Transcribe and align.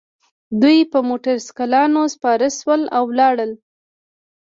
دوی 0.61 0.79
په 0.91 0.99
موټرسایکلونو 1.09 2.01
سپاره 2.15 2.47
شول 2.59 2.81
او 2.97 3.05
لاړل 3.19 3.51